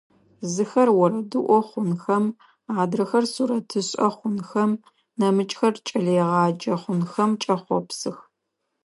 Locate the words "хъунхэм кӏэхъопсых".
6.81-8.17